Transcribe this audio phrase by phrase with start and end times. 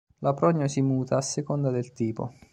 [0.21, 2.33] La prognosi muta a seconda del tipo.